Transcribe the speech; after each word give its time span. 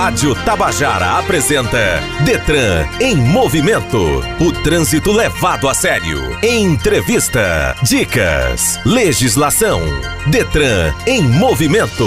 Rádio 0.00 0.32
Tabajara 0.44 1.18
apresenta 1.18 2.00
Detran 2.24 2.86
em 3.00 3.16
movimento. 3.16 3.98
O 4.40 4.52
trânsito 4.62 5.10
levado 5.10 5.68
a 5.68 5.74
sério. 5.74 6.20
Entrevista, 6.40 7.74
dicas, 7.82 8.78
legislação. 8.86 9.80
Detran 10.28 10.94
em 11.04 11.20
movimento. 11.20 12.04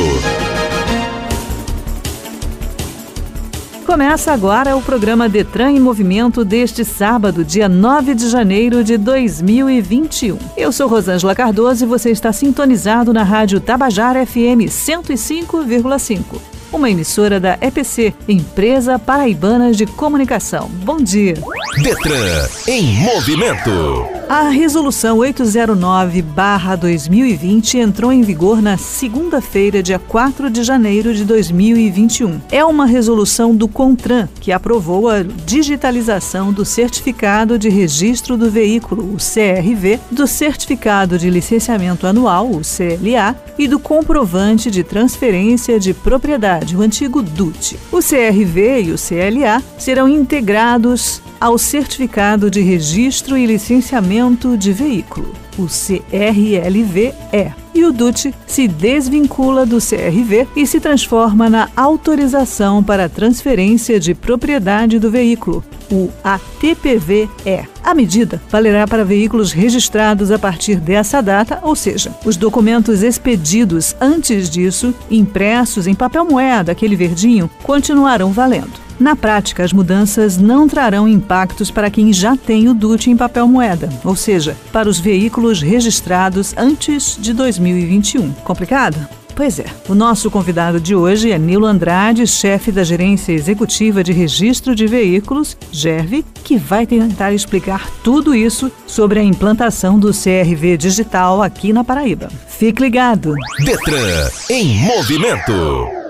Começa 3.85 4.31
agora 4.31 4.77
o 4.77 4.81
programa 4.81 5.27
Detran 5.27 5.71
em 5.71 5.79
Movimento 5.81 6.45
deste 6.45 6.85
sábado, 6.85 7.43
dia 7.43 7.67
9 7.67 8.15
de 8.15 8.29
janeiro 8.29 8.85
de 8.85 8.97
2021. 8.97 10.37
Eu 10.55 10.71
sou 10.71 10.87
Rosângela 10.87 11.35
Cardoso 11.35 11.83
e 11.83 11.87
você 11.87 12.09
está 12.09 12.31
sintonizado 12.31 13.11
na 13.11 13.23
Rádio 13.23 13.59
Tabajara 13.59 14.25
FM 14.25 14.69
105,5 14.69 16.60
uma 16.71 16.89
emissora 16.89 17.39
da 17.39 17.57
EPC, 17.61 18.13
Empresa 18.27 18.97
Paraibana 18.97 19.71
de 19.71 19.85
Comunicação. 19.85 20.69
Bom 20.83 20.97
dia. 20.97 21.35
Detran 21.83 22.47
em 22.67 22.95
movimento. 22.97 24.21
A 24.31 24.49
Resolução 24.49 25.17
809-2020 25.17 27.75
entrou 27.75 28.11
em 28.13 28.21
vigor 28.21 28.61
na 28.61 28.77
segunda-feira, 28.77 29.83
dia 29.83 29.99
4 29.99 30.49
de 30.49 30.63
janeiro 30.63 31.13
de 31.13 31.25
2021. 31.25 32.39
É 32.49 32.63
uma 32.63 32.85
resolução 32.85 33.53
do 33.53 33.67
CONTRAN 33.67 34.29
que 34.39 34.53
aprovou 34.53 35.09
a 35.09 35.21
digitalização 35.21 36.53
do 36.53 36.63
Certificado 36.63 37.59
de 37.59 37.67
Registro 37.67 38.37
do 38.37 38.49
Veículo, 38.49 39.13
o 39.13 39.17
CRV, 39.17 39.99
do 40.09 40.25
Certificado 40.25 41.19
de 41.19 41.29
Licenciamento 41.29 42.07
Anual, 42.07 42.51
o 42.51 42.61
CLA, 42.61 43.35
e 43.57 43.67
do 43.67 43.79
Comprovante 43.79 44.71
de 44.71 44.81
Transferência 44.83 45.77
de 45.77 45.93
Propriedade, 45.93 46.60
o 46.75 46.81
antigo 46.81 47.21
DUT. 47.21 47.77
O 47.91 47.99
CRV 47.99 48.83
e 48.83 48.91
o 48.91 48.95
CLA 48.95 49.61
serão 49.77 50.07
integrados 50.07 51.21
ao 51.39 51.57
Certificado 51.57 52.51
de 52.51 52.61
Registro 52.61 53.37
e 53.37 53.45
Licenciamento 53.45 54.55
de 54.55 54.71
Veículo, 54.71 55.33
o 55.57 55.65
CRLV-E. 55.65 57.60
E 57.73 57.85
o 57.85 57.91
DUT 57.91 58.33
se 58.45 58.67
desvincula 58.67 59.65
do 59.65 59.77
CRV 59.77 60.47
e 60.55 60.67
se 60.67 60.79
transforma 60.79 61.49
na 61.49 61.69
Autorização 61.75 62.83
para 62.83 63.07
Transferência 63.07 63.99
de 63.99 64.13
Propriedade 64.13 64.99
do 64.99 65.09
Veículo, 65.09 65.63
o 65.91 66.09
ATPV-E. 66.23 67.65
A 67.83 67.93
medida 67.93 68.41
valerá 68.49 68.87
para 68.87 69.05
veículos 69.05 69.51
registrados 69.51 70.31
a 70.31 70.39
partir 70.39 70.75
dessa 70.77 71.21
data, 71.21 71.59
ou 71.61 71.75
seja, 71.75 72.15
os 72.25 72.37
documentos 72.37 73.03
expedidos 73.03 73.95
antes 73.99 74.49
disso, 74.49 74.93
impressos 75.09 75.87
em 75.87 75.95
papel 75.95 76.25
moeda, 76.25 76.71
aquele 76.71 76.95
verdinho, 76.95 77.49
continuarão 77.63 78.31
valendo. 78.31 78.80
Na 79.01 79.15
prática, 79.15 79.63
as 79.63 79.73
mudanças 79.73 80.37
não 80.37 80.67
trarão 80.67 81.07
impactos 81.07 81.71
para 81.71 81.89
quem 81.89 82.13
já 82.13 82.37
tem 82.37 82.69
o 82.69 82.73
DUT 82.75 83.09
em 83.09 83.17
papel 83.17 83.47
moeda, 83.47 83.89
ou 84.05 84.15
seja, 84.15 84.55
para 84.71 84.87
os 84.87 84.99
veículos 84.99 85.59
registrados 85.59 86.53
antes 86.55 87.17
de 87.19 87.33
2021. 87.33 88.31
Complicado? 88.43 88.95
Pois 89.35 89.57
é. 89.57 89.65
O 89.89 89.95
nosso 89.95 90.29
convidado 90.29 90.79
de 90.79 90.93
hoje 90.93 91.31
é 91.31 91.39
Nilo 91.39 91.65
Andrade, 91.65 92.27
chefe 92.27 92.71
da 92.71 92.83
Gerência 92.83 93.31
Executiva 93.31 94.03
de 94.03 94.11
Registro 94.11 94.75
de 94.75 94.85
Veículos, 94.85 95.57
GERV, 95.71 96.23
que 96.43 96.57
vai 96.57 96.85
tentar 96.85 97.33
explicar 97.33 97.89
tudo 98.03 98.35
isso 98.35 98.71
sobre 98.85 99.19
a 99.19 99.23
implantação 99.23 99.97
do 99.97 100.11
CRV 100.11 100.77
digital 100.77 101.41
aqui 101.41 101.73
na 101.73 101.83
Paraíba. 101.83 102.29
Fique 102.47 102.83
ligado. 102.83 103.33
Detran 103.65 104.29
em 104.51 104.77
movimento. 104.81 106.00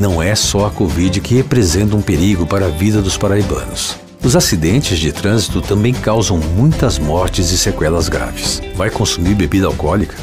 Não 0.00 0.22
é 0.22 0.34
só 0.34 0.64
a 0.64 0.70
Covid 0.70 1.20
que 1.20 1.34
representa 1.34 1.94
um 1.94 2.00
perigo 2.00 2.46
para 2.46 2.64
a 2.64 2.70
vida 2.70 3.02
dos 3.02 3.18
paraibanos. 3.18 3.96
Os 4.24 4.34
acidentes 4.34 4.98
de 4.98 5.12
trânsito 5.12 5.60
também 5.60 5.92
causam 5.92 6.38
muitas 6.38 6.98
mortes 6.98 7.50
e 7.50 7.58
sequelas 7.58 8.08
graves. 8.08 8.62
Vai 8.74 8.88
consumir 8.88 9.34
bebida 9.34 9.66
alcoólica? 9.66 10.16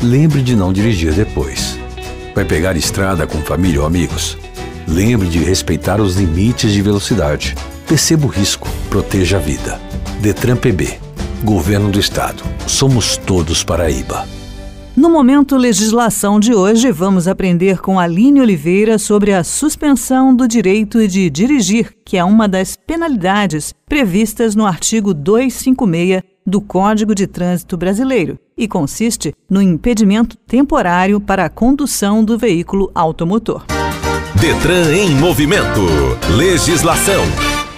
Lembre 0.00 0.40
de 0.40 0.54
não 0.54 0.72
dirigir 0.72 1.12
depois. 1.12 1.76
Vai 2.32 2.44
pegar 2.44 2.76
estrada 2.76 3.26
com 3.26 3.38
família 3.38 3.80
ou 3.80 3.86
amigos? 3.86 4.38
Lembre 4.86 5.26
de 5.26 5.40
respeitar 5.40 6.00
os 6.00 6.14
limites 6.14 6.72
de 6.72 6.80
velocidade. 6.80 7.56
Perceba 7.88 8.26
o 8.26 8.30
risco, 8.30 8.68
proteja 8.88 9.38
a 9.38 9.40
vida. 9.40 9.80
Detran 10.20 10.54
PB, 10.54 11.00
Governo 11.42 11.90
do 11.90 11.98
Estado. 11.98 12.44
Somos 12.68 13.16
todos 13.16 13.64
Paraíba. 13.64 14.28
No 14.96 15.10
momento 15.10 15.56
legislação 15.56 16.38
de 16.38 16.54
hoje, 16.54 16.92
vamos 16.92 17.26
aprender 17.26 17.80
com 17.80 17.98
Aline 17.98 18.40
Oliveira 18.40 18.96
sobre 18.96 19.32
a 19.32 19.42
suspensão 19.42 20.34
do 20.34 20.46
direito 20.46 21.06
de 21.08 21.28
dirigir, 21.28 21.92
que 22.04 22.16
é 22.16 22.22
uma 22.22 22.46
das 22.46 22.76
penalidades 22.76 23.74
previstas 23.88 24.54
no 24.54 24.64
artigo 24.64 25.12
256 25.12 26.22
do 26.46 26.60
Código 26.60 27.12
de 27.12 27.26
Trânsito 27.26 27.76
Brasileiro 27.76 28.38
e 28.56 28.68
consiste 28.68 29.34
no 29.50 29.60
impedimento 29.60 30.36
temporário 30.36 31.20
para 31.20 31.46
a 31.46 31.50
condução 31.50 32.24
do 32.24 32.38
veículo 32.38 32.92
automotor. 32.94 33.64
Detran 34.40 34.94
em 34.94 35.10
movimento. 35.16 35.80
Legislação. 36.36 37.24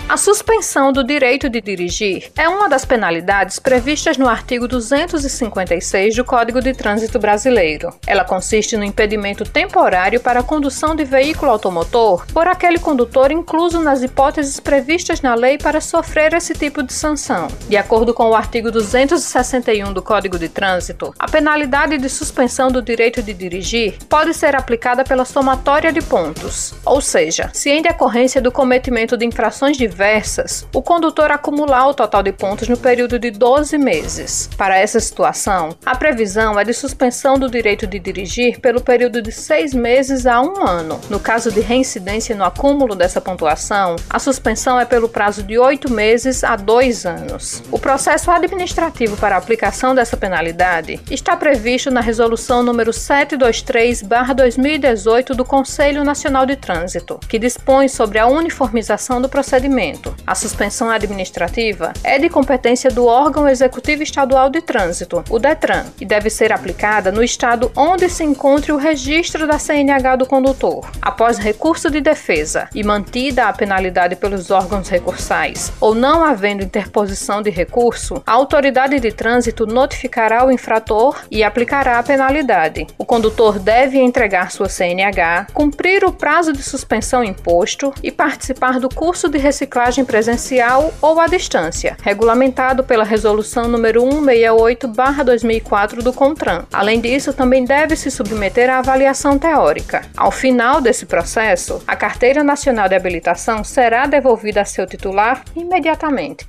A 0.08 0.16
suspensão 0.16 0.92
do 0.92 1.02
direito 1.02 1.50
de 1.50 1.60
dirigir 1.60 2.30
é 2.36 2.48
uma 2.48 2.68
das 2.68 2.84
penalidades 2.84 3.58
previstas 3.58 4.16
no 4.16 4.28
artigo 4.28 4.68
256 4.68 6.14
do 6.14 6.24
Código 6.24 6.60
de 6.60 6.72
Trânsito 6.72 7.18
Brasileiro. 7.18 7.92
Ela 8.06 8.22
consiste 8.22 8.76
no 8.76 8.84
impedimento 8.84 9.44
temporário 9.44 10.20
para 10.20 10.40
a 10.40 10.44
condução 10.44 10.94
de 10.94 11.04
veículo 11.04 11.50
automotor 11.50 12.24
por 12.32 12.46
aquele 12.46 12.78
condutor 12.78 13.32
incluso 13.32 13.80
nas 13.80 14.00
hipóteses 14.00 14.60
previstas 14.60 15.20
na 15.22 15.34
lei 15.34 15.58
para 15.58 15.80
sofrer 15.80 16.32
esse 16.34 16.54
tipo 16.54 16.84
de 16.84 16.92
sanção. 16.92 17.48
De 17.68 17.76
acordo 17.76 18.14
com 18.14 18.30
o 18.30 18.34
artigo 18.36 18.70
261 18.70 19.92
do 19.92 20.02
Código 20.02 20.38
de 20.38 20.48
Trânsito, 20.48 21.12
a 21.18 21.28
penalidade 21.28 21.98
de 21.98 22.08
suspensão 22.08 22.70
do 22.70 22.80
direito 22.80 23.20
de 23.24 23.34
dirigir 23.34 23.98
pode 24.08 24.32
ser 24.34 24.54
aplicada 24.54 25.02
pela 25.02 25.24
somatória 25.24 25.92
de 25.92 26.00
pontos, 26.00 26.74
ou 26.84 27.00
seja, 27.00 27.50
se 27.52 27.70
em 27.70 27.82
decorrência 27.82 28.40
do 28.40 28.52
cometimento 28.52 29.16
de 29.16 29.26
infrações 29.26 29.76
diversas 29.76 29.95
diversas, 29.96 30.68
o 30.74 30.82
condutor 30.82 31.30
acumular 31.30 31.88
o 31.88 31.94
total 31.94 32.22
de 32.22 32.30
pontos 32.30 32.68
no 32.68 32.76
período 32.76 33.18
de 33.18 33.30
12 33.30 33.78
meses. 33.78 34.50
Para 34.54 34.76
essa 34.76 35.00
situação, 35.00 35.70
a 35.86 35.96
previsão 35.96 36.60
é 36.60 36.64
de 36.64 36.74
suspensão 36.74 37.38
do 37.38 37.48
direito 37.48 37.86
de 37.86 37.98
dirigir 37.98 38.60
pelo 38.60 38.82
período 38.82 39.22
de 39.22 39.32
seis 39.32 39.72
meses 39.72 40.26
a 40.26 40.42
um 40.42 40.66
ano. 40.66 41.00
No 41.08 41.18
caso 41.18 41.50
de 41.50 41.60
reincidência 41.60 42.36
no 42.36 42.44
acúmulo 42.44 42.94
dessa 42.94 43.22
pontuação, 43.22 43.96
a 44.10 44.18
suspensão 44.18 44.78
é 44.78 44.84
pelo 44.84 45.08
prazo 45.08 45.42
de 45.42 45.58
oito 45.58 45.90
meses 45.90 46.44
a 46.44 46.56
dois 46.56 47.06
anos. 47.06 47.62
O 47.72 47.78
processo 47.78 48.30
administrativo 48.30 49.16
para 49.16 49.34
a 49.34 49.38
aplicação 49.38 49.94
dessa 49.94 50.18
penalidade 50.18 51.00
está 51.10 51.34
previsto 51.34 51.90
na 51.90 52.02
Resolução 52.02 52.62
número 52.62 52.90
723-2018 52.90 55.28
do 55.28 55.42
Conselho 55.42 56.04
Nacional 56.04 56.44
de 56.44 56.56
Trânsito, 56.56 57.18
que 57.26 57.38
dispõe 57.38 57.88
sobre 57.88 58.18
a 58.18 58.26
uniformização 58.26 59.22
do 59.22 59.28
procedimento 59.30 59.85
a 60.26 60.34
suspensão 60.34 60.90
administrativa 60.90 61.92
é 62.02 62.18
de 62.18 62.28
competência 62.28 62.90
do 62.90 63.06
órgão 63.06 63.48
executivo 63.48 64.02
estadual 64.02 64.50
de 64.50 64.60
trânsito, 64.60 65.22
o 65.30 65.38
DETRAN, 65.38 65.86
e 66.00 66.04
deve 66.04 66.28
ser 66.28 66.52
aplicada 66.52 67.12
no 67.12 67.22
estado 67.22 67.70
onde 67.76 68.08
se 68.08 68.24
encontre 68.24 68.72
o 68.72 68.76
registro 68.76 69.46
da 69.46 69.58
CNH 69.58 70.16
do 70.16 70.26
condutor. 70.26 70.90
Após 71.00 71.38
recurso 71.38 71.90
de 71.90 72.00
defesa 72.00 72.68
e 72.74 72.82
mantida 72.82 73.46
a 73.46 73.52
penalidade 73.52 74.16
pelos 74.16 74.50
órgãos 74.50 74.88
recursais 74.88 75.72
ou 75.80 75.94
não 75.94 76.24
havendo 76.24 76.64
interposição 76.64 77.40
de 77.40 77.50
recurso, 77.50 78.22
a 78.26 78.32
autoridade 78.32 78.98
de 78.98 79.12
trânsito 79.12 79.66
notificará 79.66 80.44
o 80.44 80.50
infrator 80.50 81.16
e 81.30 81.44
aplicará 81.44 81.98
a 81.98 82.02
penalidade. 82.02 82.86
O 82.98 83.04
condutor 83.04 83.58
deve 83.58 83.98
entregar 83.98 84.50
sua 84.50 84.68
CNH, 84.68 85.48
cumprir 85.54 86.04
o 86.04 86.12
prazo 86.12 86.52
de 86.52 86.62
suspensão 86.62 87.22
imposto 87.22 87.92
e 88.02 88.10
participar 88.10 88.80
do 88.80 88.88
curso 88.88 89.28
de 89.28 89.38
reciclagem 89.38 89.75
reciclagem 89.76 90.04
presencial 90.06 90.94
ou 91.02 91.20
à 91.20 91.26
distância, 91.26 91.96
regulamentado 92.02 92.82
pela 92.82 93.04
Resolução 93.04 93.68
número 93.68 94.02
168/2004 94.02 96.02
do 96.02 96.12
CONTRAN. 96.12 96.64
Além 96.72 97.00
disso, 97.00 97.34
também 97.34 97.64
deve 97.64 97.94
se 97.94 98.10
submeter 98.10 98.70
à 98.70 98.78
avaliação 98.78 99.38
teórica. 99.38 100.02
Ao 100.16 100.30
final 100.30 100.80
desse 100.80 101.04
processo, 101.04 101.82
a 101.86 101.94
Carteira 101.94 102.42
Nacional 102.42 102.88
de 102.88 102.94
Habilitação 102.94 103.62
será 103.62 104.06
devolvida 104.06 104.62
a 104.62 104.64
seu 104.64 104.86
titular 104.86 105.42
imediatamente. 105.54 106.46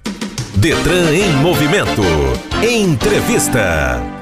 Detran 0.56 1.12
em 1.12 1.30
movimento. 1.34 2.02
Entrevista. 2.64 4.17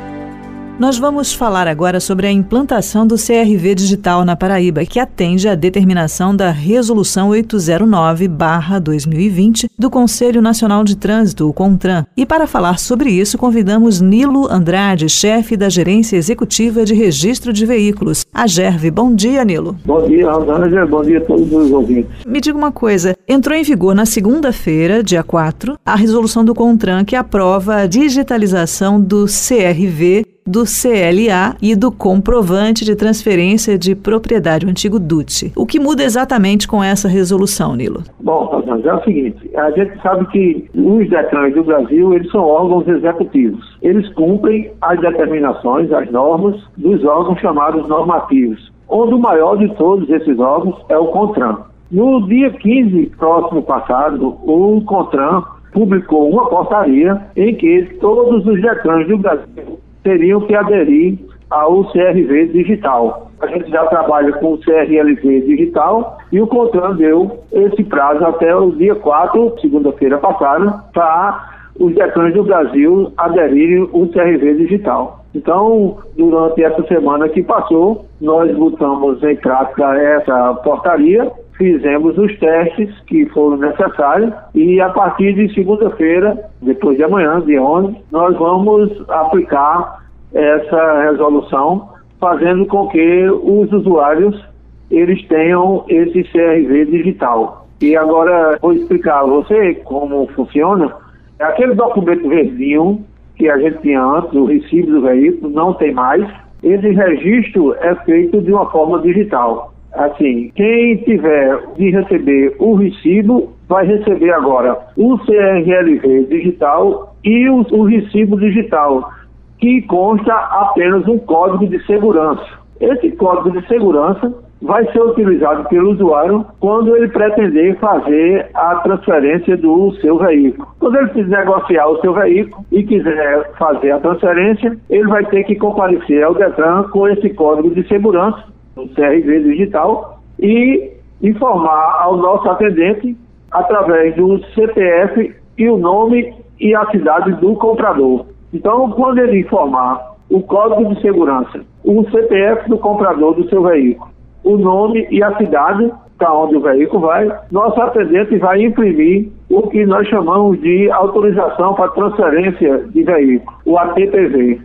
Nós 0.77 0.97
vamos 0.97 1.33
falar 1.33 1.69
agora 1.69 2.01
sobre 2.01 2.27
a 2.27 2.31
implantação 2.31 3.07
do 3.07 3.15
CRV 3.15 3.75
digital 3.75 4.25
na 4.25 4.35
Paraíba, 4.35 4.83
que 4.83 4.99
atende 4.99 5.47
à 5.47 5.55
determinação 5.55 6.35
da 6.35 6.51
Resolução 6.51 7.29
809-2020 7.29 9.69
do 9.79 9.89
Conselho 9.89 10.41
Nacional 10.41 10.83
de 10.83 10.97
Trânsito, 10.97 11.47
o 11.47 11.53
CONTRAN. 11.53 12.05
E 12.17 12.25
para 12.25 12.45
falar 12.45 12.77
sobre 12.77 13.09
isso, 13.09 13.37
convidamos 13.37 14.01
Nilo 14.01 14.51
Andrade, 14.51 15.07
chefe 15.07 15.55
da 15.55 15.69
Gerência 15.69 16.17
Executiva 16.17 16.83
de 16.83 16.93
Registro 16.93 17.53
de 17.53 17.65
Veículos, 17.65 18.25
a 18.33 18.45
GERV. 18.45 18.91
Bom 18.91 19.15
dia, 19.15 19.45
Nilo. 19.45 19.77
Bom 19.85 20.05
dia, 20.05 20.29
Rosângela. 20.29 20.85
Bom 20.85 21.03
dia 21.03 21.19
a 21.19 21.21
todos 21.21 21.53
os 21.53 21.71
ouvintes. 21.71 22.11
Me 22.27 22.41
diga 22.41 22.57
uma 22.57 22.73
coisa, 22.73 23.15
entrou 23.25 23.57
em 23.57 23.63
vigor 23.63 23.95
na 23.95 24.05
segunda-feira, 24.05 25.01
dia 25.01 25.23
4, 25.23 25.77
a 25.85 25.95
resolução 25.95 26.43
do 26.43 26.53
CONTRAN 26.53 27.05
que 27.05 27.15
aprova 27.15 27.77
a 27.77 27.87
digitalização 27.87 28.99
do 28.99 29.23
CRV 29.23 30.34
do 30.47 30.63
CLA 30.63 31.57
e 31.59 31.75
do 31.75 31.91
comprovante 31.91 32.85
de 32.85 32.95
transferência 32.95 33.79
de 33.79 33.95
propriedade, 33.95 34.63
o 34.63 34.69
antigo 34.69 34.99
DUT. 34.99 35.51
O 35.55 35.65
que 35.65 35.79
muda 35.79 36.03
exatamente 36.03 36.67
com 36.67 36.83
essa 36.83 37.07
resolução, 37.07 37.75
Nilo? 37.75 38.03
Bom, 38.19 38.63
é 38.85 38.93
o 38.93 39.03
seguinte, 39.03 39.49
a 39.55 39.71
gente 39.71 39.99
sabe 40.03 40.27
que 40.27 40.69
os 40.75 41.09
DETRANs 41.09 41.55
do 41.55 41.63
Brasil, 41.63 42.13
eles 42.13 42.31
são 42.31 42.41
órgãos 42.41 42.87
executivos. 42.87 43.75
Eles 43.81 44.07
cumprem 44.13 44.71
as 44.83 44.99
determinações, 45.01 45.91
as 45.91 46.11
normas 46.11 46.55
dos 46.77 47.03
órgãos 47.03 47.39
chamados 47.39 47.87
normativos, 47.87 48.71
onde 48.87 49.15
o 49.15 49.19
maior 49.19 49.57
de 49.57 49.73
todos 49.77 50.07
esses 50.11 50.37
órgãos 50.37 50.79
é 50.89 50.97
o 50.97 51.07
CONTRAN. 51.07 51.57
No 51.89 52.27
dia 52.27 52.51
15 52.51 53.13
próximo 53.17 53.63
passado, 53.63 54.37
o 54.43 54.79
CONTRAN 54.85 55.43
publicou 55.71 56.29
uma 56.29 56.47
portaria 56.47 57.19
em 57.35 57.55
que 57.55 57.97
todos 57.99 58.45
os 58.45 58.61
DETRANs 58.61 59.07
do 59.07 59.17
Brasil 59.17 59.79
teriam 60.05 60.39
que 60.41 60.55
aderir 60.55 61.17
ao 61.49 61.83
CRV 61.85 62.47
digital. 62.53 63.31
A 63.41 63.47
gente 63.47 63.69
já 63.69 63.85
trabalha 63.87 64.31
com 64.33 64.53
o 64.53 64.57
CRLV 64.59 65.41
digital 65.41 66.17
e 66.31 66.39
o 66.39 66.47
CONTRAN 66.47 66.95
deu 66.95 67.39
esse 67.51 67.83
prazo 67.83 68.23
até 68.23 68.55
o 68.55 68.71
dia 68.71 68.95
4, 68.95 69.55
segunda-feira 69.59 70.17
passada, 70.19 70.83
para 70.93 71.49
os 71.79 71.93
decãs 71.93 72.33
do 72.33 72.43
Brasil 72.43 73.11
aderirem 73.17 73.89
ao 73.93 74.07
CRV 74.07 74.53
digital. 74.55 75.25
Então, 75.33 75.97
durante 76.15 76.63
essa 76.63 76.81
semana 76.87 77.27
que 77.27 77.43
passou, 77.43 78.05
nós 78.21 78.55
botamos 78.55 79.21
em 79.21 79.35
prática 79.35 79.97
essa 79.97 80.53
portaria, 80.63 81.29
fizemos 81.57 82.17
os 82.17 82.37
testes 82.39 82.93
que 83.07 83.25
foram 83.27 83.57
necessários 83.57 84.33
e 84.53 84.79
a 84.81 84.89
partir 84.89 85.33
de 85.33 85.53
segunda-feira, 85.53 86.37
depois 86.61 86.97
de 86.97 87.03
amanhã, 87.03 87.41
dia 87.41 87.61
11, 87.61 87.95
nós 88.11 88.37
vamos 88.37 88.91
aplicar 89.09 90.03
essa 90.33 91.03
resolução, 91.03 91.89
fazendo 92.19 92.65
com 92.65 92.87
que 92.87 93.29
os 93.29 93.71
usuários 93.71 94.43
eles 94.91 95.25
tenham 95.27 95.83
esse 95.87 96.23
CRV 96.23 96.85
digital. 96.85 97.67
E 97.81 97.95
agora 97.95 98.57
vou 98.61 98.73
explicar 98.73 99.21
a 99.21 99.25
você 99.25 99.75
como 99.83 100.27
funciona. 100.27 100.93
Aquele 101.39 101.73
documento 101.73 102.27
verdinho 102.27 103.03
que 103.35 103.49
a 103.49 103.57
gente 103.57 103.81
tinha 103.81 104.01
antes, 104.01 104.33
o 104.33 104.45
recibo 104.45 104.91
do 104.91 105.01
veículo, 105.01 105.53
não 105.53 105.73
tem 105.73 105.93
mais. 105.93 106.25
Esse 106.63 106.89
registro 106.89 107.75
é 107.75 107.93
feito 108.05 108.41
de 108.41 108.51
uma 108.51 108.69
forma 108.71 109.01
digital. 109.01 109.74
Assim, 109.95 110.51
quem 110.55 110.97
tiver 110.97 111.57
de 111.77 111.89
receber 111.89 112.55
o 112.59 112.75
recibo 112.75 113.53
vai 113.67 113.85
receber 113.85 114.31
agora 114.31 114.77
o 114.97 115.17
CRLV 115.19 116.25
digital 116.25 117.15
e 117.23 117.49
o, 117.49 117.65
o 117.71 117.83
recibo 117.85 118.39
digital 118.39 119.09
que 119.57 119.81
consta 119.83 120.33
apenas 120.33 121.07
um 121.07 121.17
código 121.19 121.67
de 121.67 121.83
segurança. 121.85 122.45
Esse 122.79 123.11
código 123.11 123.51
de 123.51 123.65
segurança 123.67 124.33
vai 124.61 124.85
ser 124.91 125.01
utilizado 125.01 125.67
pelo 125.69 125.91
usuário 125.91 126.45
quando 126.59 126.95
ele 126.95 127.07
pretender 127.09 127.77
fazer 127.77 128.49
a 128.53 128.75
transferência 128.77 129.55
do 129.57 129.93
seu 130.01 130.17
veículo. 130.17 130.67
Quando 130.79 130.97
ele 130.97 131.09
quiser 131.09 131.45
negociar 131.45 131.87
o 131.87 132.01
seu 132.01 132.13
veículo 132.13 132.65
e 132.71 132.83
quiser 132.83 133.51
fazer 133.57 133.91
a 133.91 133.99
transferência, 133.99 134.77
ele 134.89 135.07
vai 135.07 135.23
ter 135.25 135.43
que 135.43 135.55
comparecer 135.55 136.23
ao 136.23 136.33
Detran 136.33 136.83
com 136.89 137.07
esse 137.07 137.29
código 137.29 137.73
de 137.73 137.87
segurança, 137.87 138.43
o 138.75 138.87
CRV 138.89 139.43
digital, 139.43 140.19
e 140.39 140.91
informar 141.21 142.01
ao 142.01 142.17
nosso 142.17 142.49
atendente 142.49 143.15
através 143.51 144.15
do 144.15 144.43
CPF 144.53 145.33
e 145.57 145.69
o 145.69 145.77
nome 145.77 146.33
e 146.59 146.75
a 146.75 146.85
cidade 146.91 147.31
do 147.33 147.55
comprador. 147.55 148.25
Então, 148.53 148.91
quando 148.91 149.19
ele 149.19 149.39
informar 149.39 150.15
o 150.29 150.41
código 150.41 150.93
de 150.93 151.01
segurança, 151.01 151.61
o 151.83 152.03
CPF 152.09 152.69
do 152.69 152.77
comprador 152.77 153.35
do 153.35 153.47
seu 153.49 153.63
veículo, 153.63 154.09
o 154.43 154.57
nome 154.57 155.07
e 155.09 155.23
a 155.23 155.35
cidade 155.37 155.91
para 156.17 156.33
onde 156.33 156.55
o 156.55 156.61
veículo 156.61 157.01
vai, 157.01 157.29
nosso 157.51 157.79
atendente 157.81 158.37
vai 158.37 158.61
imprimir 158.61 159.29
o 159.49 159.63
que 159.67 159.85
nós 159.85 160.07
chamamos 160.07 160.59
de 160.61 160.89
autorização 160.91 161.73
para 161.73 161.89
transferência 161.89 162.85
de 162.89 163.03
veículo, 163.03 163.57
o 163.65 163.77
ATPV. 163.77 164.61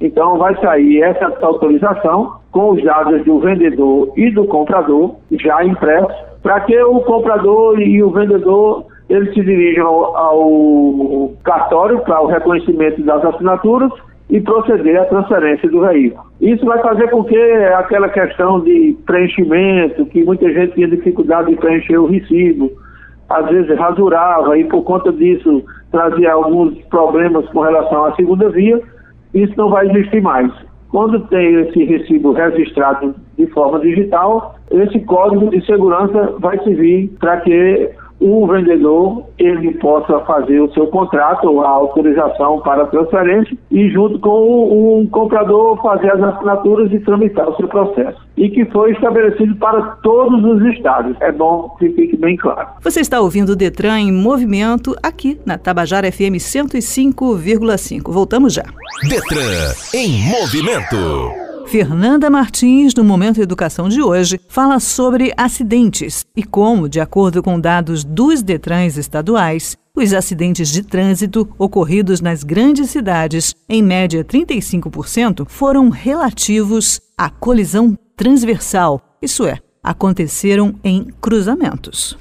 Então 0.00 0.38
vai 0.38 0.56
sair 0.60 1.02
essa 1.02 1.32
autorização 1.42 2.37
com 2.58 2.72
os 2.72 2.82
dados 2.82 3.24
do 3.24 3.38
vendedor 3.38 4.12
e 4.16 4.32
do 4.32 4.44
comprador 4.44 5.14
já 5.30 5.64
impressos, 5.64 6.12
para 6.42 6.58
que 6.62 6.76
o 6.82 7.00
comprador 7.02 7.80
e 7.80 8.02
o 8.02 8.10
vendedor 8.10 8.84
eles 9.08 9.32
se 9.32 9.44
dirigem 9.44 9.80
ao, 9.80 10.16
ao 10.16 11.32
cartório 11.44 12.00
para 12.00 12.20
o 12.20 12.26
reconhecimento 12.26 13.00
das 13.02 13.24
assinaturas 13.24 13.92
e 14.28 14.40
proceder 14.40 15.00
à 15.00 15.04
transferência 15.04 15.70
do 15.70 15.82
veículo. 15.82 16.24
Isso 16.40 16.66
vai 16.66 16.82
fazer 16.82 17.08
com 17.10 17.22
que 17.22 17.38
aquela 17.76 18.08
questão 18.08 18.58
de 18.58 18.96
preenchimento, 19.06 20.04
que 20.06 20.24
muita 20.24 20.52
gente 20.52 20.74
tinha 20.74 20.88
dificuldade 20.88 21.50
de 21.50 21.56
preencher 21.56 21.96
o 21.96 22.06
recibo, 22.06 22.72
às 23.28 23.48
vezes 23.48 23.78
rasurava 23.78 24.58
e 24.58 24.64
por 24.64 24.82
conta 24.82 25.12
disso 25.12 25.62
trazia 25.92 26.32
alguns 26.32 26.76
problemas 26.86 27.48
com 27.50 27.60
relação 27.60 28.06
à 28.06 28.16
segunda 28.16 28.48
via, 28.48 28.80
isso 29.32 29.54
não 29.56 29.70
vai 29.70 29.88
existir 29.88 30.20
mais. 30.20 30.52
Quando 30.90 31.20
tem 31.28 31.54
esse 31.60 31.84
recibo 31.84 32.32
registrado 32.32 33.14
de 33.36 33.46
forma 33.48 33.78
digital, 33.80 34.56
esse 34.70 35.00
código 35.00 35.50
de 35.50 35.64
segurança 35.66 36.34
vai 36.38 36.58
servir 36.64 37.08
para 37.20 37.40
que 37.40 37.90
o 38.20 38.46
vendedor 38.46 39.24
ele 39.38 39.72
possa 39.74 40.18
fazer 40.20 40.60
o 40.60 40.72
seu 40.72 40.86
contrato, 40.88 41.60
a 41.60 41.68
autorização 41.68 42.60
para 42.60 42.86
transferência 42.86 43.56
e 43.70 43.88
junto 43.90 44.18
com 44.18 45.00
um 45.00 45.06
comprador 45.06 45.80
fazer 45.80 46.12
as 46.12 46.22
assinaturas 46.22 46.92
e 46.92 46.98
tramitar 47.00 47.48
o 47.48 47.56
seu 47.56 47.68
processo. 47.68 48.18
E 48.36 48.48
que 48.48 48.64
foi 48.66 48.92
estabelecido 48.92 49.54
para 49.56 49.82
todos 50.02 50.44
os 50.44 50.74
estados. 50.74 51.16
É 51.20 51.30
bom 51.30 51.74
que 51.78 51.90
fique 51.90 52.16
bem 52.16 52.36
claro. 52.36 52.68
Você 52.82 53.00
está 53.00 53.20
ouvindo 53.20 53.50
o 53.50 53.56
Detran 53.56 54.00
em 54.00 54.12
movimento 54.12 54.94
aqui 55.02 55.40
na 55.46 55.56
Tabajara 55.56 56.10
FM 56.10 56.38
105,5. 56.38 58.12
Voltamos 58.12 58.52
já. 58.54 58.64
Detran 59.08 59.72
em 59.94 60.28
movimento. 60.30 61.47
Fernanda 61.68 62.30
Martins, 62.30 62.94
no 62.94 63.04
Momento 63.04 63.42
Educação 63.42 63.90
de 63.90 64.00
hoje, 64.00 64.40
fala 64.48 64.80
sobre 64.80 65.34
acidentes 65.36 66.24
e 66.34 66.42
como, 66.42 66.88
de 66.88 66.98
acordo 66.98 67.42
com 67.42 67.60
dados 67.60 68.04
dos 68.04 68.40
Detrans 68.40 68.96
estaduais, 68.96 69.76
os 69.94 70.14
acidentes 70.14 70.70
de 70.70 70.82
trânsito 70.82 71.46
ocorridos 71.58 72.22
nas 72.22 72.42
grandes 72.42 72.88
cidades, 72.88 73.54
em 73.68 73.82
média 73.82 74.24
35%, 74.24 75.46
foram 75.46 75.90
relativos 75.90 77.02
à 77.18 77.28
colisão 77.28 77.98
transversal, 78.16 79.02
isso 79.20 79.44
é, 79.44 79.58
aconteceram 79.82 80.74
em 80.82 81.08
cruzamentos. 81.20 82.16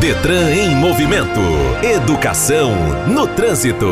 Detran 0.00 0.50
em 0.50 0.74
movimento. 0.74 1.40
Educação 1.84 2.72
no 3.06 3.28
trânsito. 3.28 3.86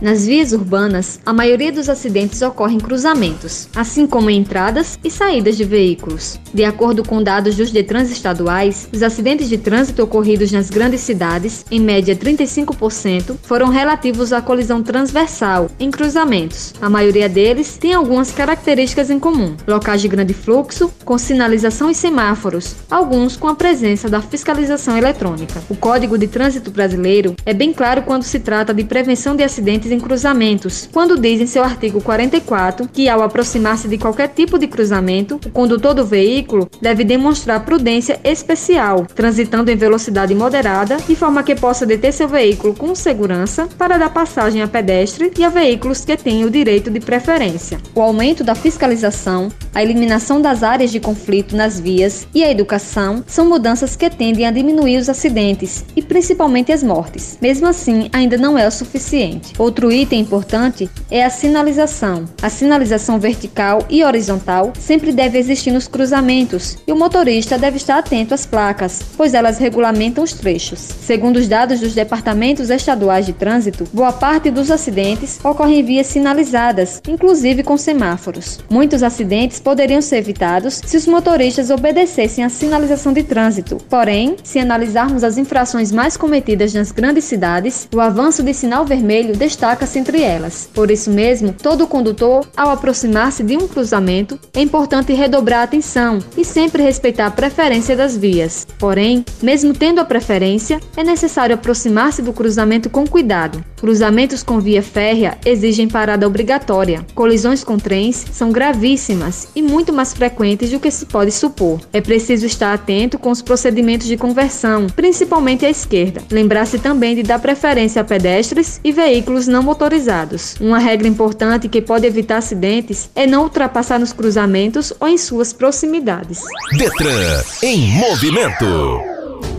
Nas 0.00 0.26
vias 0.26 0.52
urbanas, 0.52 1.20
a 1.26 1.32
maioria 1.32 1.70
dos 1.70 1.90
acidentes 1.90 2.40
ocorre 2.40 2.74
em 2.74 2.80
cruzamentos, 2.80 3.68
assim 3.76 4.06
como 4.06 4.30
em 4.30 4.38
entradas 4.38 4.98
e 5.04 5.10
saídas 5.10 5.58
de 5.58 5.64
veículos. 5.64 6.40
De 6.54 6.64
acordo 6.64 7.04
com 7.04 7.22
dados 7.22 7.54
dos 7.54 7.70
Detrans 7.70 8.10
estaduais, 8.10 8.88
os 8.90 9.02
acidentes 9.02 9.46
de 9.46 9.58
trânsito 9.58 10.02
ocorridos 10.02 10.50
nas 10.52 10.70
grandes 10.70 11.02
cidades, 11.02 11.66
em 11.70 11.78
média 11.78 12.16
35%, 12.16 13.36
foram 13.42 13.68
relativos 13.68 14.32
à 14.32 14.40
colisão 14.40 14.82
transversal, 14.82 15.68
em 15.78 15.90
cruzamentos. 15.90 16.72
A 16.80 16.88
maioria 16.88 17.28
deles 17.28 17.76
tem 17.76 17.92
algumas 17.92 18.32
características 18.32 19.10
em 19.10 19.18
comum: 19.18 19.54
locais 19.66 20.00
de 20.00 20.08
grande 20.08 20.32
fluxo, 20.32 20.90
com 21.04 21.18
sinalização 21.18 21.90
e 21.90 21.94
semáforos, 21.94 22.74
alguns 22.90 23.36
com 23.36 23.48
a 23.48 23.54
presença 23.54 24.08
da 24.08 24.22
fiscalização 24.22 24.96
eletrônica. 24.96 25.62
O 25.68 25.76
Código 25.76 26.16
de 26.16 26.26
Trânsito 26.26 26.70
Brasileiro 26.70 27.36
é 27.44 27.52
bem 27.52 27.70
claro 27.74 28.00
quando 28.02 28.22
se 28.22 28.40
trata 28.40 28.72
de 28.72 28.84
prevenção 28.84 29.36
de 29.36 29.42
acidentes 29.42 29.89
em 29.90 30.00
cruzamentos, 30.00 30.88
quando 30.92 31.18
diz 31.18 31.40
em 31.40 31.46
seu 31.46 31.62
artigo 31.62 32.00
44 32.00 32.88
que, 32.92 33.08
ao 33.08 33.22
aproximar-se 33.22 33.88
de 33.88 33.98
qualquer 33.98 34.28
tipo 34.28 34.58
de 34.58 34.66
cruzamento, 34.66 35.40
o 35.46 35.50
condutor 35.50 35.94
do 35.94 36.04
veículo 36.04 36.68
deve 36.80 37.04
demonstrar 37.04 37.64
prudência 37.64 38.20
especial, 38.24 39.06
transitando 39.14 39.70
em 39.70 39.76
velocidade 39.76 40.34
moderada, 40.34 40.96
de 40.96 41.14
forma 41.14 41.42
que 41.42 41.54
possa 41.54 41.86
deter 41.86 42.12
seu 42.12 42.28
veículo 42.28 42.74
com 42.74 42.94
segurança 42.94 43.68
para 43.78 43.98
dar 43.98 44.10
passagem 44.10 44.62
a 44.62 44.68
pedestre 44.68 45.30
e 45.38 45.44
a 45.44 45.48
veículos 45.48 46.04
que 46.04 46.16
têm 46.16 46.44
o 46.44 46.50
direito 46.50 46.90
de 46.90 47.00
preferência. 47.00 47.78
O 47.94 48.00
aumento 48.00 48.44
da 48.44 48.54
fiscalização, 48.54 49.48
a 49.74 49.82
eliminação 49.82 50.40
das 50.40 50.62
áreas 50.62 50.90
de 50.90 51.00
conflito 51.00 51.56
nas 51.56 51.80
vias 51.80 52.26
e 52.34 52.44
a 52.44 52.50
educação 52.50 53.24
são 53.26 53.48
mudanças 53.48 53.96
que 53.96 54.10
tendem 54.10 54.46
a 54.46 54.50
diminuir 54.50 54.98
os 54.98 55.08
acidentes 55.08 55.84
e 55.96 56.02
principalmente 56.02 56.72
as 56.72 56.82
mortes. 56.82 57.38
Mesmo 57.40 57.66
assim, 57.66 58.08
ainda 58.12 58.36
não 58.36 58.58
é 58.58 58.66
o 58.66 58.70
suficiente. 58.70 59.52
Outro 59.58 59.79
item 59.88 60.20
importante 60.20 60.90
é 61.10 61.24
a 61.24 61.30
sinalização. 61.30 62.24
A 62.42 62.50
sinalização 62.50 63.18
vertical 63.18 63.86
e 63.88 64.04
horizontal 64.04 64.72
sempre 64.78 65.12
deve 65.12 65.38
existir 65.38 65.70
nos 65.70 65.88
cruzamentos 65.88 66.76
e 66.86 66.92
o 66.92 66.96
motorista 66.96 67.56
deve 67.56 67.76
estar 67.76 67.98
atento 67.98 68.34
às 68.34 68.44
placas, 68.44 69.00
pois 69.16 69.32
elas 69.32 69.58
regulamentam 69.58 70.24
os 70.24 70.32
trechos. 70.32 70.80
Segundo 70.80 71.36
os 71.36 71.48
dados 71.48 71.80
dos 71.80 71.94
departamentos 71.94 72.68
estaduais 72.68 73.26
de 73.26 73.32
trânsito, 73.32 73.88
boa 73.92 74.12
parte 74.12 74.50
dos 74.50 74.70
acidentes 74.70 75.38
ocorrem 75.44 75.80
em 75.80 75.84
vias 75.84 76.08
sinalizadas, 76.08 77.00
inclusive 77.08 77.62
com 77.62 77.76
semáforos. 77.76 78.58
Muitos 78.68 79.02
acidentes 79.02 79.60
poderiam 79.60 80.02
ser 80.02 80.16
evitados 80.16 80.80
se 80.84 80.96
os 80.96 81.06
motoristas 81.06 81.70
obedecessem 81.70 82.44
à 82.44 82.48
sinalização 82.48 83.12
de 83.12 83.22
trânsito. 83.22 83.78
Porém, 83.88 84.36
se 84.42 84.58
analisarmos 84.58 85.22
as 85.22 85.38
infrações 85.38 85.92
mais 85.92 86.16
cometidas 86.16 86.74
nas 86.74 86.90
grandes 86.90 87.24
cidades, 87.24 87.88
o 87.94 88.00
avanço 88.00 88.42
de 88.42 88.52
sinal 88.52 88.84
vermelho 88.84 89.36
destaca-se 89.70 89.98
entre 89.98 90.20
elas. 90.20 90.68
Por 90.72 90.90
isso 90.90 91.10
mesmo, 91.10 91.52
todo 91.52 91.86
condutor, 91.86 92.46
ao 92.56 92.70
aproximar-se 92.70 93.42
de 93.42 93.56
um 93.56 93.68
cruzamento, 93.68 94.38
é 94.54 94.60
importante 94.60 95.12
redobrar 95.12 95.60
a 95.60 95.64
atenção 95.64 96.18
e 96.36 96.44
sempre 96.44 96.82
respeitar 96.82 97.26
a 97.26 97.30
preferência 97.30 97.96
das 97.96 98.16
vias. 98.16 98.66
Porém, 98.78 99.24
mesmo 99.42 99.72
tendo 99.72 100.00
a 100.00 100.04
preferência, 100.04 100.80
é 100.96 101.04
necessário 101.04 101.54
aproximar-se 101.54 102.22
do 102.22 102.32
cruzamento 102.32 102.90
com 102.90 103.06
cuidado. 103.06 103.64
Cruzamentos 103.80 104.42
com 104.42 104.60
via 104.60 104.82
férrea 104.82 105.38
exigem 105.44 105.88
parada 105.88 106.26
obrigatória. 106.26 107.06
Colisões 107.14 107.64
com 107.64 107.78
trens 107.78 108.26
são 108.32 108.50
gravíssimas 108.50 109.48
e 109.54 109.62
muito 109.62 109.92
mais 109.92 110.12
frequentes 110.12 110.70
do 110.70 110.80
que 110.80 110.90
se 110.90 111.06
pode 111.06 111.32
supor. 111.32 111.80
É 111.92 112.00
preciso 112.00 112.44
estar 112.44 112.74
atento 112.74 113.18
com 113.18 113.30
os 113.30 113.40
procedimentos 113.40 114.06
de 114.06 114.16
conversão, 114.16 114.86
principalmente 114.88 115.64
à 115.64 115.70
esquerda. 115.70 116.22
Lembrar-se 116.30 116.78
também 116.78 117.14
de 117.14 117.22
dar 117.22 117.38
preferência 117.38 118.02
a 118.02 118.04
pedestres 118.04 118.80
e 118.84 118.92
veículos 118.92 119.46
não 119.46 119.59
motorizados. 119.62 120.54
Uma 120.60 120.78
regra 120.78 121.08
importante 121.08 121.68
que 121.68 121.80
pode 121.80 122.06
evitar 122.06 122.38
acidentes 122.38 123.10
é 123.14 123.26
não 123.26 123.44
ultrapassar 123.44 123.98
nos 123.98 124.12
cruzamentos 124.12 124.92
ou 125.00 125.08
em 125.08 125.18
suas 125.18 125.52
proximidades. 125.52 126.40
Detran 126.76 127.42
em 127.62 127.88
movimento. 127.92 129.00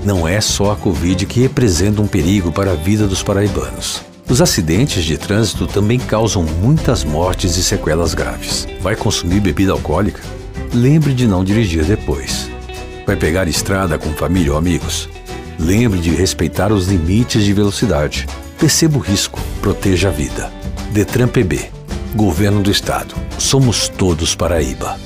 Não 0.03 0.27
é 0.27 0.41
só 0.41 0.71
a 0.71 0.75
Covid 0.75 1.25
que 1.25 1.41
representa 1.41 2.01
um 2.01 2.07
perigo 2.07 2.51
para 2.51 2.71
a 2.71 2.75
vida 2.75 3.07
dos 3.07 3.21
paraibanos. 3.21 4.01
Os 4.27 4.41
acidentes 4.41 5.03
de 5.03 5.17
trânsito 5.17 5.67
também 5.67 5.99
causam 5.99 6.43
muitas 6.43 7.03
mortes 7.03 7.57
e 7.57 7.63
sequelas 7.63 8.13
graves. 8.13 8.67
Vai 8.79 8.95
consumir 8.95 9.41
bebida 9.41 9.73
alcoólica? 9.73 10.21
Lembre 10.73 11.13
de 11.13 11.27
não 11.27 11.43
dirigir 11.43 11.83
depois. 11.83 12.49
Vai 13.05 13.15
pegar 13.15 13.47
estrada 13.47 13.99
com 13.99 14.09
família 14.13 14.53
ou 14.53 14.57
amigos? 14.57 15.09
Lembre 15.59 15.99
de 15.99 16.11
respeitar 16.11 16.71
os 16.71 16.87
limites 16.87 17.43
de 17.43 17.51
velocidade. 17.51 18.25
Perceba 18.61 18.99
o 18.99 19.01
risco, 19.01 19.39
proteja 19.59 20.09
a 20.09 20.11
vida. 20.11 20.51
Detran 20.91 21.27
PB, 21.27 21.71
Governo 22.13 22.61
do 22.61 22.69
Estado. 22.69 23.15
Somos 23.39 23.89
todos 23.89 24.35
Paraíba. 24.35 24.99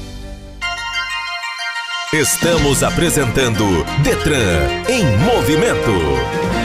Estamos 2.12 2.84
apresentando 2.84 3.64
Detran 4.04 4.84
em 4.90 5.06
movimento. 5.20 6.65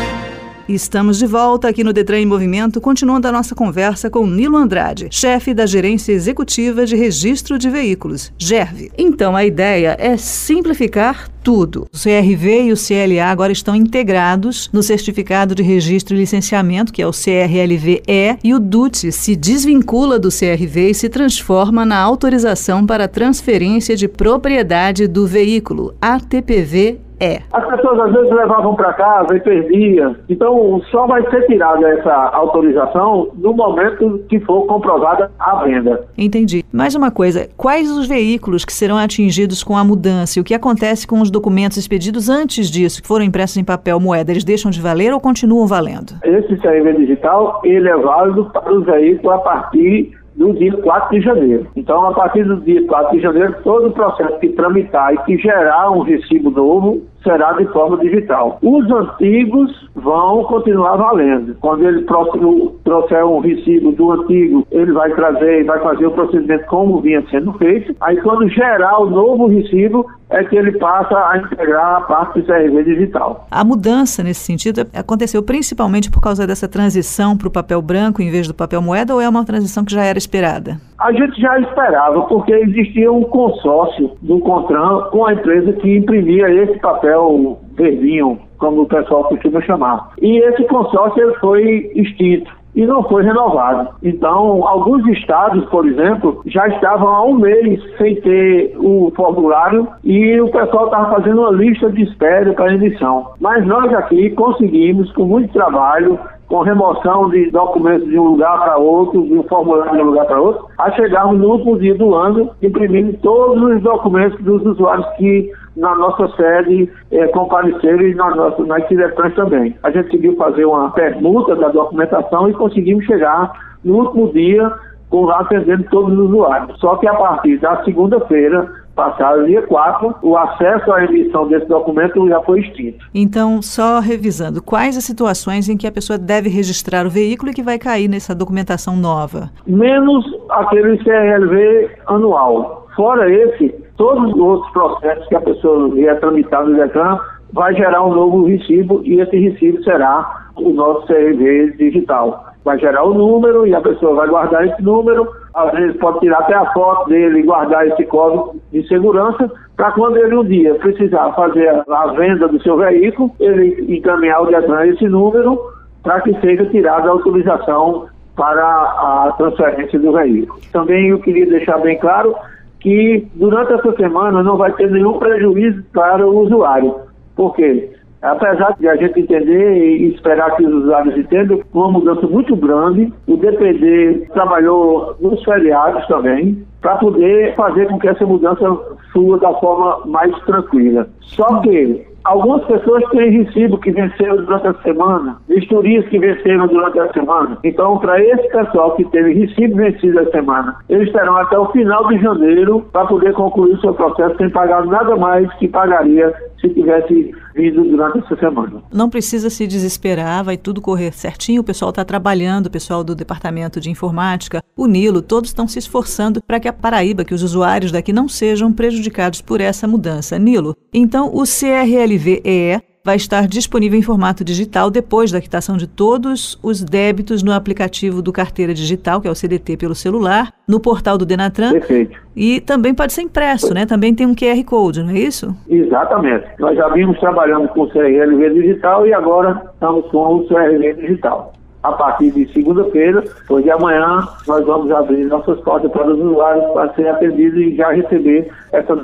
Estamos 0.74 1.18
de 1.18 1.26
volta 1.26 1.68
aqui 1.68 1.82
no 1.82 1.92
Detran 1.92 2.20
em 2.20 2.26
Movimento, 2.26 2.80
continuando 2.80 3.26
a 3.26 3.32
nossa 3.32 3.56
conversa 3.56 4.08
com 4.08 4.24
Nilo 4.24 4.56
Andrade, 4.56 5.08
chefe 5.10 5.52
da 5.52 5.66
Gerência 5.66 6.12
Executiva 6.12 6.86
de 6.86 6.94
Registro 6.94 7.58
de 7.58 7.68
Veículos, 7.68 8.32
GERV. 8.38 8.88
Então, 8.96 9.34
a 9.34 9.44
ideia 9.44 9.96
é 9.98 10.16
simplificar 10.16 11.28
tudo. 11.42 11.88
O 11.92 11.98
CRV 11.98 12.66
e 12.66 12.72
o 12.72 12.76
CLA 12.76 13.24
agora 13.24 13.50
estão 13.50 13.74
integrados 13.74 14.70
no 14.72 14.80
Certificado 14.80 15.56
de 15.56 15.62
Registro 15.64 16.14
e 16.14 16.18
Licenciamento, 16.18 16.92
que 16.92 17.02
é 17.02 17.06
o 17.06 17.10
CRLV-E, 17.10 18.38
e 18.44 18.54
o 18.54 18.60
DUT 18.60 19.10
se 19.10 19.34
desvincula 19.34 20.20
do 20.20 20.28
CRV 20.28 20.90
e 20.90 20.94
se 20.94 21.08
transforma 21.08 21.84
na 21.84 21.98
autorização 21.98 22.86
para 22.86 23.08
transferência 23.08 23.96
de 23.96 24.06
propriedade 24.06 25.08
do 25.08 25.26
veículo, 25.26 25.94
ATPV 26.00 27.09
é. 27.20 27.42
As 27.52 27.66
pessoas 27.66 28.00
às 28.00 28.12
vezes 28.12 28.30
levavam 28.32 28.74
para 28.74 28.92
casa 28.94 29.36
e 29.36 29.40
perdiam. 29.40 30.16
Então, 30.28 30.80
só 30.90 31.06
vai 31.06 31.22
ser 31.30 31.46
tirada 31.46 31.86
essa 31.88 32.14
autorização 32.32 33.28
no 33.34 33.52
momento 33.52 34.24
que 34.28 34.40
for 34.40 34.66
comprovada 34.66 35.30
a 35.38 35.62
venda. 35.64 36.06
Entendi. 36.16 36.64
Mais 36.72 36.94
uma 36.94 37.10
coisa: 37.10 37.48
quais 37.56 37.90
os 37.90 38.06
veículos 38.06 38.64
que 38.64 38.72
serão 38.72 38.96
atingidos 38.96 39.62
com 39.62 39.76
a 39.76 39.84
mudança 39.84 40.38
e 40.38 40.42
o 40.42 40.44
que 40.44 40.54
acontece 40.54 41.06
com 41.06 41.20
os 41.20 41.30
documentos 41.30 41.76
expedidos 41.76 42.28
antes 42.28 42.70
disso, 42.70 43.02
que 43.02 43.08
foram 43.08 43.24
impressos 43.24 43.56
em 43.56 43.64
papel 43.64 44.00
moeda? 44.00 44.30
Eles 44.30 44.44
deixam 44.44 44.70
de 44.70 44.80
valer 44.80 45.12
ou 45.12 45.20
continuam 45.20 45.66
valendo? 45.66 46.14
Esse 46.24 46.56
CRV 46.56 46.94
digital 46.94 47.60
ele 47.64 47.88
é 47.88 47.96
válido 47.96 48.50
para 48.50 48.72
os 48.72 48.84
veículos 48.84 49.34
a 49.34 49.38
partir 49.38 50.19
do 50.36 50.52
dia 50.54 50.76
4 50.76 51.18
de 51.18 51.24
janeiro. 51.24 51.66
Então, 51.76 52.06
a 52.06 52.12
partir 52.12 52.44
do 52.44 52.56
dia 52.60 52.86
4 52.86 53.16
de 53.16 53.22
janeiro, 53.22 53.56
todo 53.62 53.88
o 53.88 53.92
processo 53.92 54.38
que 54.38 54.48
tramitar 54.50 55.12
e 55.14 55.18
que 55.18 55.38
gerar 55.38 55.90
um 55.90 56.02
recibo 56.02 56.50
novo 56.50 57.02
será 57.22 57.52
de 57.52 57.66
forma 57.66 57.98
digital. 57.98 58.58
Os 58.62 58.90
antigos 58.90 59.88
vão 59.94 60.44
continuar 60.44 60.96
valendo. 60.96 61.54
Quando 61.60 61.86
ele 61.86 62.02
próximo 62.02 62.76
trouxer 62.84 63.24
um 63.24 63.40
recibo 63.40 63.92
do 63.92 64.12
antigo, 64.12 64.66
ele 64.70 64.92
vai 64.92 65.12
trazer 65.14 65.60
e 65.60 65.64
vai 65.64 65.80
fazer 65.80 66.06
o 66.06 66.10
procedimento 66.12 66.66
como 66.66 67.00
vinha 67.00 67.22
sendo 67.30 67.52
feito. 67.54 67.94
Aí 68.00 68.16
quando 68.20 68.48
gerar 68.48 68.98
o 69.00 69.10
novo 69.10 69.46
recibo, 69.46 70.06
é 70.30 70.44
que 70.44 70.56
ele 70.56 70.72
passa 70.78 71.14
a 71.14 71.38
integrar 71.38 71.96
a 71.96 72.00
parte 72.02 72.40
do 72.40 72.46
CRV 72.46 72.84
digital. 72.84 73.46
A 73.50 73.64
mudança 73.64 74.22
nesse 74.22 74.40
sentido 74.40 74.86
aconteceu 74.94 75.42
principalmente 75.42 76.10
por 76.10 76.20
causa 76.20 76.46
dessa 76.46 76.68
transição 76.68 77.36
para 77.36 77.48
o 77.48 77.50
papel 77.50 77.82
branco 77.82 78.22
em 78.22 78.30
vez 78.30 78.46
do 78.46 78.54
papel 78.54 78.80
moeda 78.80 79.12
ou 79.12 79.20
é 79.20 79.28
uma 79.28 79.44
transição 79.44 79.84
que 79.84 79.92
já 79.92 80.04
era 80.04 80.18
esperada? 80.18 80.80
A 81.00 81.12
gente 81.12 81.40
já 81.40 81.58
esperava, 81.58 82.20
porque 82.22 82.52
existia 82.52 83.10
um 83.10 83.22
consórcio 83.22 84.12
do 84.20 84.38
CONTRAN 84.40 85.08
com 85.10 85.24
a 85.24 85.32
empresa 85.32 85.72
que 85.72 85.96
imprimia 85.96 86.46
esse 86.50 86.78
papel 86.78 87.58
verdinho, 87.72 88.38
como 88.58 88.82
o 88.82 88.86
pessoal 88.86 89.24
costuma 89.24 89.62
chamar. 89.62 90.10
E 90.20 90.38
esse 90.38 90.62
consórcio 90.64 91.34
foi 91.40 91.90
extinto 91.94 92.59
e 92.74 92.86
não 92.86 93.02
foi 93.04 93.22
renovado. 93.22 93.88
Então, 94.02 94.66
alguns 94.66 95.06
estados, 95.08 95.64
por 95.66 95.86
exemplo, 95.86 96.42
já 96.46 96.66
estavam 96.68 97.08
há 97.08 97.24
um 97.24 97.34
mês 97.34 97.80
sem 97.98 98.20
ter 98.20 98.74
o 98.78 99.12
formulário 99.16 99.88
e 100.04 100.40
o 100.40 100.50
pessoal 100.50 100.86
estava 100.86 101.14
fazendo 101.16 101.40
uma 101.40 101.50
lista 101.50 101.90
de 101.90 102.02
espera 102.02 102.52
para 102.52 102.74
emissão. 102.74 103.26
Mas 103.40 103.66
nós 103.66 103.92
aqui 103.94 104.30
conseguimos, 104.30 105.10
com 105.12 105.24
muito 105.24 105.52
trabalho, 105.52 106.18
com 106.50 106.62
remoção 106.62 107.30
de 107.30 107.48
documentos 107.50 108.08
de 108.08 108.18
um 108.18 108.30
lugar 108.30 108.58
para 108.58 108.76
outro, 108.76 109.22
de 109.22 109.34
um 109.34 109.42
formulário 109.44 109.92
de 109.92 110.02
um 110.02 110.06
lugar 110.06 110.26
para 110.26 110.40
outro, 110.40 110.66
a 110.78 110.90
chegarmos 110.92 111.38
no 111.38 111.52
último 111.52 111.78
dia 111.78 111.94
do 111.94 112.12
ano, 112.12 112.50
imprimindo 112.60 113.16
todos 113.22 113.62
os 113.62 113.80
documentos 113.82 114.42
dos 114.42 114.64
usuários 114.66 115.06
que 115.16 115.52
na 115.80 115.94
nossa 115.94 116.28
sede 116.36 116.90
é, 117.10 117.26
compareceram 117.28 118.02
e 118.02 118.14
na 118.14 118.34
nossa, 118.34 118.62
nas 118.64 118.86
Ciretrans 118.86 119.34
também. 119.34 119.74
A 119.82 119.90
gente 119.90 120.04
conseguiu 120.04 120.36
fazer 120.36 120.66
uma 120.66 120.90
permuta 120.90 121.56
da 121.56 121.68
documentação 121.68 122.48
e 122.48 122.52
conseguimos 122.52 123.04
chegar 123.06 123.50
no 123.82 123.96
último 123.96 124.32
dia 124.32 124.70
com 125.08 125.24
lá 125.24 125.40
atendendo 125.40 125.84
todos 125.90 126.12
os 126.16 126.26
usuários. 126.26 126.78
Só 126.78 126.96
que 126.96 127.08
a 127.08 127.14
partir 127.14 127.58
da 127.58 127.82
segunda-feira, 127.82 128.70
passado 128.94 129.46
dia 129.46 129.62
4, 129.62 130.16
o 130.22 130.36
acesso 130.36 130.92
à 130.92 131.04
emissão 131.04 131.48
desse 131.48 131.66
documento 131.66 132.28
já 132.28 132.40
foi 132.42 132.60
extinto. 132.60 133.04
Então, 133.14 133.60
só 133.62 133.98
revisando, 133.98 134.62
quais 134.62 134.96
as 134.96 135.04
situações 135.04 135.68
em 135.68 135.76
que 135.76 135.86
a 135.86 135.92
pessoa 135.92 136.18
deve 136.18 136.48
registrar 136.48 137.06
o 137.06 137.10
veículo 137.10 137.50
e 137.50 137.54
que 137.54 137.62
vai 137.62 137.78
cair 137.78 138.06
nessa 138.06 138.34
documentação 138.34 138.96
nova? 138.96 139.50
Menos 139.66 140.24
aquele 140.50 140.98
CRLV 140.98 141.90
anual. 142.06 142.86
Fora 142.94 143.32
esse, 143.32 143.74
todos 144.00 144.32
os 144.32 144.40
outros 144.40 144.72
processos 144.72 145.26
que 145.28 145.36
a 145.36 145.40
pessoa 145.42 145.90
vier 145.90 146.18
tramitar 146.20 146.64
no 146.64 146.74
DECAN 146.74 147.20
vai 147.52 147.74
gerar 147.74 148.02
um 148.02 148.14
novo 148.14 148.46
recibo 148.46 149.02
e 149.04 149.20
esse 149.20 149.36
recibo 149.36 149.84
será 149.84 150.48
o 150.56 150.70
nosso 150.70 151.06
CRV 151.06 151.74
digital 151.76 152.46
vai 152.64 152.78
gerar 152.78 153.04
o 153.04 153.14
número 153.14 153.66
e 153.66 153.74
a 153.74 153.80
pessoa 153.80 154.14
vai 154.14 154.28
guardar 154.28 154.66
esse 154.66 154.82
número. 154.82 155.28
Às 155.54 155.72
vezes 155.72 155.96
pode 155.96 156.20
tirar 156.20 156.38
até 156.40 156.54
a 156.54 156.72
foto 156.72 157.08
dele 157.08 157.40
e 157.40 157.42
guardar 157.42 157.86
esse 157.88 158.04
código 158.04 158.56
de 158.72 158.86
segurança 158.86 159.50
para 159.76 159.92
quando 159.92 160.16
ele 160.18 160.36
um 160.36 160.44
dia 160.44 160.74
precisar 160.74 161.32
fazer 161.32 161.68
a 161.88 162.06
venda 162.08 162.48
do 162.48 162.62
seu 162.62 162.76
veículo, 162.76 163.30
ele 163.40 163.96
encaminhar 163.96 164.42
o 164.42 164.46
Detran 164.46 164.86
esse 164.86 165.08
número 165.08 165.58
para 166.02 166.20
que 166.20 166.38
seja 166.40 166.66
tirada 166.66 167.08
a 167.08 167.12
autorização 167.12 168.06
para 168.36 168.62
a 168.62 169.34
transferência 169.36 169.98
do 169.98 170.12
veículo. 170.12 170.60
Também 170.72 171.08
eu 171.08 171.18
queria 171.20 171.46
deixar 171.46 171.78
bem 171.78 171.98
claro 171.98 172.34
que 172.80 173.26
durante 173.34 173.72
essa 173.72 173.92
semana 173.96 174.42
não 174.42 174.56
vai 174.56 174.72
ter 174.72 174.90
nenhum 174.90 175.18
prejuízo 175.18 175.82
para 175.92 176.26
o 176.26 176.40
usuário. 176.40 176.94
Por 177.36 177.54
quê? 177.54 177.90
Apesar 178.22 178.76
de 178.78 178.86
a 178.86 178.96
gente 178.96 179.20
entender 179.20 179.98
e 179.98 180.14
esperar 180.14 180.54
que 180.56 180.66
os 180.66 180.74
usuários 180.82 181.16
entendam, 181.16 181.60
uma 181.72 181.90
mudança 181.90 182.26
muito 182.26 182.54
grande, 182.54 183.10
o 183.26 183.36
DPD 183.36 184.26
trabalhou 184.32 185.16
nos 185.20 185.42
feriados 185.42 186.06
também, 186.06 186.62
para 186.82 186.96
poder 186.96 187.54
fazer 187.54 187.88
com 187.88 187.98
que 187.98 188.08
essa 188.08 188.24
mudança 188.26 188.78
flua 189.12 189.38
da 189.38 189.52
forma 189.54 190.00
mais 190.06 190.34
tranquila. 190.44 191.08
Só 191.20 191.60
que 191.60 192.06
Algumas 192.24 192.64
pessoas 192.64 193.02
têm 193.10 193.30
recibo 193.30 193.78
que 193.78 193.90
venceram 193.90 194.36
durante 194.36 194.66
a 194.66 194.74
semana, 194.82 195.36
vistorias 195.48 196.06
que 196.08 196.18
venceram 196.18 196.66
durante 196.66 196.98
a 197.00 197.12
semana. 197.12 197.58
Então, 197.64 197.98
para 197.98 198.22
esse 198.22 198.48
pessoal 198.48 198.94
que 198.94 199.04
teve 199.06 199.32
recibo 199.32 199.76
vencido 199.76 200.20
a 200.20 200.30
semana, 200.30 200.76
eles 200.88 201.10
terão 201.12 201.36
até 201.36 201.58
o 201.58 201.70
final 201.72 202.06
de 202.08 202.18
janeiro 202.18 202.84
para 202.92 203.06
poder 203.06 203.32
concluir 203.32 203.72
o 203.72 203.80
seu 203.80 203.94
processo 203.94 204.36
sem 204.36 204.50
pagar 204.50 204.84
nada 204.86 205.16
mais 205.16 205.52
que 205.54 205.66
pagaria 205.66 206.32
se 206.60 206.68
tivesse 206.68 207.32
vindo 207.54 207.82
durante 207.84 208.18
essa 208.18 208.36
semana. 208.36 208.82
Não 208.92 209.08
precisa 209.08 209.48
se 209.50 209.66
desesperar, 209.66 210.44
vai 210.44 210.56
tudo 210.56 210.80
correr 210.80 211.12
certinho. 211.12 211.62
O 211.62 211.64
pessoal 211.64 211.90
está 211.90 212.04
trabalhando, 212.04 212.66
o 212.66 212.70
pessoal 212.70 213.02
do 213.02 213.14
Departamento 213.14 213.80
de 213.80 213.90
Informática, 213.90 214.62
o 214.76 214.86
Nilo, 214.86 215.22
todos 215.22 215.50
estão 215.50 215.66
se 215.66 215.78
esforçando 215.78 216.42
para 216.42 216.60
que 216.60 216.68
a 216.68 216.72
Paraíba, 216.72 217.24
que 217.24 217.34
os 217.34 217.42
usuários 217.42 217.92
daqui 217.92 218.12
não 218.12 218.28
sejam 218.28 218.72
prejudicados 218.72 219.40
por 219.40 219.60
essa 219.60 219.88
mudança. 219.88 220.38
Nilo, 220.38 220.76
então 220.92 221.28
o 221.34 221.42
CRLV-EE 221.42 222.89
vai 223.10 223.16
estar 223.16 223.48
disponível 223.48 223.98
em 223.98 224.02
formato 224.02 224.44
digital 224.44 224.88
depois 224.88 225.32
da 225.32 225.40
quitação 225.40 225.76
de 225.76 225.88
todos 225.88 226.56
os 226.62 226.84
débitos 226.84 227.42
no 227.42 227.52
aplicativo 227.52 228.22
do 228.22 228.32
Carteira 228.32 228.72
Digital, 228.72 229.20
que 229.20 229.26
é 229.26 229.30
o 229.30 229.34
CDT 229.34 229.76
pelo 229.76 229.96
celular, 229.96 230.52
no 230.66 230.78
portal 230.78 231.18
do 231.18 231.26
Denatran. 231.26 231.72
Perfeito. 231.72 232.16
E 232.36 232.60
também 232.60 232.94
pode 232.94 233.12
ser 233.12 233.22
impresso, 233.22 233.74
né? 233.74 233.84
Também 233.84 234.14
tem 234.14 234.28
um 234.28 234.32
QR 234.32 234.62
Code, 234.64 235.02
não 235.02 235.10
é 235.10 235.18
isso? 235.18 235.52
Exatamente. 235.68 236.46
Nós 236.60 236.76
já 236.76 236.88
vimos 236.90 237.18
trabalhando 237.18 237.66
com 237.70 237.80
o 237.80 237.90
CRLV 237.90 238.50
digital 238.50 239.04
e 239.04 239.12
agora 239.12 239.60
estamos 239.74 240.08
com 240.12 240.36
o 240.36 240.46
CRLV 240.46 240.94
digital 240.94 241.52
a 241.82 241.92
partir 241.92 242.30
de 242.30 242.46
segunda-feira, 242.52 243.24
pois 243.48 243.64
de 243.64 243.72
amanhã 243.72 244.24
nós 244.46 244.64
vamos 244.64 244.88
abrir 244.92 245.24
nossas 245.24 245.58
portas 245.62 245.90
para 245.90 246.12
os 246.12 246.20
usuários 246.20 246.64
para 246.72 246.94
serem 246.94 247.10
atendidos 247.10 247.60
e 247.60 247.74
já 247.74 247.90
receber 247.90 248.52
essa 248.70 248.94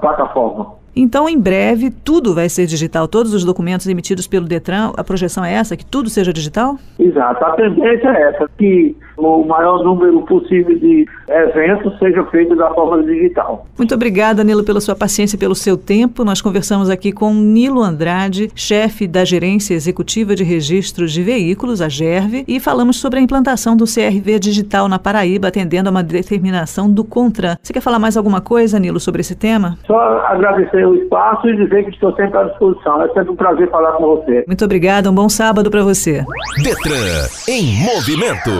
plataforma. 0.00 0.82
Então, 0.96 1.28
em 1.28 1.38
breve, 1.38 1.90
tudo 1.90 2.34
vai 2.34 2.48
ser 2.48 2.66
digital. 2.66 3.08
Todos 3.08 3.34
os 3.34 3.44
documentos 3.44 3.86
emitidos 3.86 4.26
pelo 4.26 4.46
Detran, 4.46 4.92
a 4.96 5.04
projeção 5.04 5.44
é 5.44 5.54
essa, 5.54 5.76
que 5.76 5.84
tudo 5.84 6.08
seja 6.08 6.32
digital? 6.32 6.76
Exato. 6.98 7.44
A 7.44 7.52
tendência 7.52 8.08
é 8.08 8.30
essa, 8.30 8.48
que 8.56 8.96
o 9.16 9.44
maior 9.44 9.82
número 9.84 10.22
possível 10.22 10.78
de 10.78 11.06
eventos 11.28 11.98
seja 11.98 12.24
feito 12.26 12.54
da 12.56 12.72
forma 12.74 13.02
digital. 13.02 13.66
Muito 13.78 13.94
obrigada, 13.94 14.42
Nilo, 14.42 14.64
pela 14.64 14.80
sua 14.80 14.94
paciência 14.94 15.36
e 15.36 15.38
pelo 15.38 15.54
seu 15.54 15.76
tempo. 15.76 16.24
Nós 16.24 16.40
conversamos 16.40 16.90
aqui 16.90 17.12
com 17.12 17.32
Nilo 17.32 17.82
Andrade, 17.82 18.50
chefe 18.54 19.06
da 19.06 19.24
Gerência 19.24 19.74
Executiva 19.74 20.34
de 20.34 20.44
Registros 20.44 21.12
de 21.12 21.22
Veículos, 21.22 21.80
a 21.80 21.88
GERV, 21.88 22.44
e 22.46 22.60
falamos 22.60 22.96
sobre 23.00 23.18
a 23.18 23.22
implantação 23.22 23.76
do 23.76 23.84
CRV 23.84 24.38
digital 24.38 24.88
na 24.88 24.98
Paraíba, 24.98 25.48
atendendo 25.48 25.88
a 25.88 25.92
uma 25.92 26.02
determinação 26.02 26.90
do 26.90 27.04
CONTRAN. 27.04 27.56
Você 27.62 27.72
quer 27.72 27.80
falar 27.80 27.98
mais 27.98 28.16
alguma 28.16 28.40
coisa, 28.40 28.78
Nilo, 28.78 29.00
sobre 29.00 29.20
esse 29.20 29.34
tema? 29.34 29.78
Só 29.86 29.96
agradecer 30.26 30.83
o 30.86 30.94
espaço 30.94 31.48
e 31.48 31.56
dizer 31.56 31.84
que 31.84 31.90
estou 31.90 32.14
sempre 32.14 32.38
à 32.38 32.44
disposição. 32.44 33.02
É 33.02 33.08
sempre 33.08 33.30
um 33.30 33.36
prazer 33.36 33.70
falar 33.70 33.92
com 33.92 34.16
você. 34.16 34.44
Muito 34.46 34.64
obrigada, 34.64 35.10
um 35.10 35.14
bom 35.14 35.28
sábado 35.28 35.70
para 35.70 35.82
você. 35.82 36.24
Detran 36.62 37.28
em 37.48 37.84
movimento. 37.84 38.50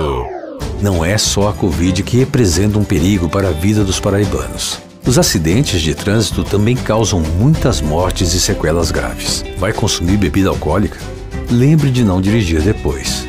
Não 0.83 1.05
é 1.05 1.17
só 1.17 1.49
a 1.49 1.53
Covid 1.53 2.03
que 2.03 2.19
representa 2.19 2.79
um 2.79 2.85
perigo 2.85 3.29
para 3.29 3.49
a 3.49 3.53
vida 3.53 3.85
dos 3.85 4.01
paraibanos. 4.01 4.83
Os 5.07 5.19
acidentes 5.19 5.83
de 5.83 5.95
trânsito 5.95 6.43
também 6.45 6.75
causam 6.77 7.21
muitas 7.21 7.81
mortes 7.81 8.33
e 8.33 8.41
sequelas 8.41 8.91
graves. 8.91 9.45
Vai 9.59 9.73
consumir 9.73 10.17
bebida 10.17 10.49
alcoólica? 10.49 10.99
Lembre 11.51 11.91
de 11.91 12.03
não 12.03 12.21
dirigir 12.21 12.63
depois. 12.63 13.29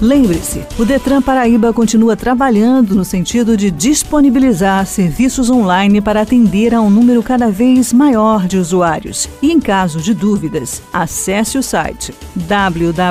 Lembre-se, 0.00 0.64
o 0.78 0.84
Detran 0.86 1.20
Paraíba 1.20 1.74
continua 1.74 2.16
trabalhando 2.16 2.94
no 2.94 3.04
sentido 3.04 3.54
de 3.54 3.70
disponibilizar 3.70 4.86
serviços 4.86 5.50
online 5.50 6.00
para 6.00 6.22
atender 6.22 6.74
a 6.74 6.80
um 6.80 6.88
número 6.88 7.22
cada 7.22 7.50
vez 7.50 7.92
maior 7.92 8.46
de 8.46 8.56
usuários. 8.56 9.28
E 9.42 9.52
em 9.52 9.60
caso 9.60 10.00
de 10.00 10.14
dúvidas, 10.14 10.82
acesse 10.90 11.58
o 11.58 11.62
site 11.62 12.14
www.pb.gov.br 12.34 13.10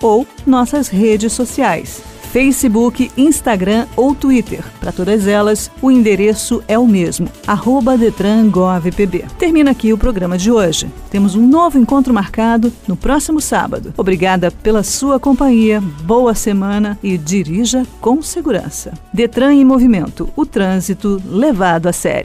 ou 0.00 0.26
nossas 0.46 0.86
redes 0.86 1.32
sociais 1.32 2.13
Facebook, 2.34 3.12
Instagram 3.16 3.86
ou 3.94 4.12
Twitter. 4.12 4.64
Para 4.80 4.90
todas 4.90 5.28
elas, 5.28 5.70
o 5.80 5.88
endereço 5.88 6.64
é 6.66 6.76
o 6.76 6.84
mesmo, 6.84 7.28
DetranGovPB. 7.96 9.26
Termina 9.38 9.70
aqui 9.70 9.92
o 9.92 9.98
programa 9.98 10.36
de 10.36 10.50
hoje. 10.50 10.88
Temos 11.12 11.36
um 11.36 11.46
novo 11.46 11.78
encontro 11.78 12.12
marcado 12.12 12.72
no 12.88 12.96
próximo 12.96 13.40
sábado. 13.40 13.94
Obrigada 13.96 14.50
pela 14.50 14.82
sua 14.82 15.20
companhia, 15.20 15.80
boa 16.02 16.34
semana 16.34 16.98
e 17.04 17.16
dirija 17.16 17.84
com 18.00 18.20
segurança. 18.20 18.94
Detran 19.12 19.54
em 19.54 19.64
Movimento, 19.64 20.28
o 20.34 20.44
trânsito 20.44 21.22
levado 21.24 21.86
a 21.86 21.92
sério. 21.92 22.22